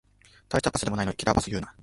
[0.49, 1.75] たいしたパスでもないのにキラーパス言うな